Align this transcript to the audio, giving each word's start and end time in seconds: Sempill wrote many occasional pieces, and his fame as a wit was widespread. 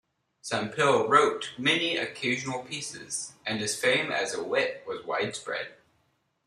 Sempill 0.41 1.07
wrote 1.07 1.51
many 1.59 1.95
occasional 1.95 2.63
pieces, 2.63 3.33
and 3.45 3.59
his 3.59 3.79
fame 3.79 4.11
as 4.11 4.33
a 4.33 4.43
wit 4.43 4.83
was 4.87 5.05
widespread. 5.05 5.75